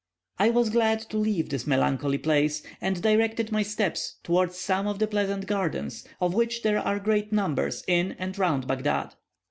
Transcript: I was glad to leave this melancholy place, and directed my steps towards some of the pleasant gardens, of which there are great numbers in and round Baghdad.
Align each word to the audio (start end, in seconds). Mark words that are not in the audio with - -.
I 0.39 0.49
was 0.49 0.71
glad 0.71 1.01
to 1.11 1.17
leave 1.17 1.49
this 1.49 1.67
melancholy 1.67 2.17
place, 2.17 2.63
and 2.81 2.99
directed 3.03 3.51
my 3.51 3.61
steps 3.61 4.15
towards 4.23 4.57
some 4.57 4.87
of 4.87 4.97
the 4.97 5.05
pleasant 5.05 5.45
gardens, 5.45 6.07
of 6.19 6.33
which 6.33 6.63
there 6.63 6.79
are 6.79 6.97
great 6.97 7.31
numbers 7.31 7.83
in 7.87 8.13
and 8.13 8.35
round 8.35 8.65
Baghdad. 8.65 9.13